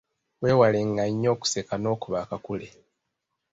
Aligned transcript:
Weewalenga 0.41 1.03
nnyo 1.11 1.29
okuseka 1.35 1.73
n’okuba 1.79 2.17
akakule. 2.23 2.67